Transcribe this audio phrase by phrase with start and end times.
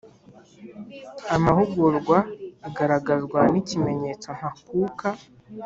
[1.35, 2.17] Amahugurwa
[2.69, 5.07] igaragazwa n’ikimenyetso ntakuka